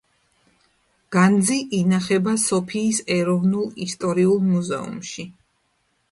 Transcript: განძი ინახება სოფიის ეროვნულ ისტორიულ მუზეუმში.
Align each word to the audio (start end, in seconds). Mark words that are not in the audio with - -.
განძი 1.15 1.57
ინახება 1.79 2.33
სოფიის 2.43 3.01
ეროვნულ 3.15 3.67
ისტორიულ 3.85 4.41
მუზეუმში. 4.47 5.27